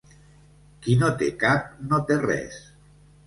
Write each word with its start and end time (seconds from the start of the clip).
Qui 0.85 0.95
no 1.01 1.09
té 1.19 1.27
cap, 1.45 1.69
no 1.91 1.99
té 2.09 2.17
res. 2.25 2.57